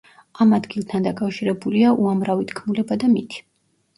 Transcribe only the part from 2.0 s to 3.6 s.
უამრავი თქმულება და მითი.